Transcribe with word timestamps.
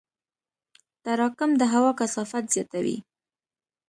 تراکم 1.03 1.51
د 1.57 1.61
هوا 1.73 1.91
کثافت 1.99 2.43
زیاتوي. 2.53 2.97